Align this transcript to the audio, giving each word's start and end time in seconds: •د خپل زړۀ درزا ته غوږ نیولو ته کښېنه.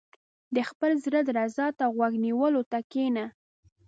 •د 0.55 0.57
خپل 0.69 0.91
زړۀ 1.03 1.21
درزا 1.27 1.67
ته 1.77 1.85
غوږ 1.95 2.13
نیولو 2.25 2.61
ته 2.71 2.79
کښېنه. 2.91 3.25